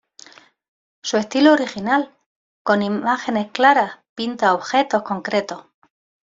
Su 1.03 1.17
estilo 1.17 1.53
original, 1.53 2.17
con 2.65 2.81
imágenes 2.81 3.51
claras, 3.51 3.99
pinta 4.15 4.55
objetos 4.55 5.03
concretos. 5.03 5.65